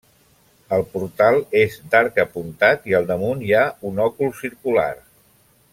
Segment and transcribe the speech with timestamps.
[0.77, 4.93] El portal és d'arc apuntat i al damunt hi ha un òcul circular.